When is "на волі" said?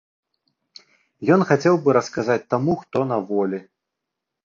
3.15-3.65